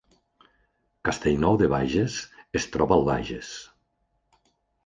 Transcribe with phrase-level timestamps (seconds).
[1.09, 2.17] Castellnou de Bages
[2.61, 3.55] es troba al Bages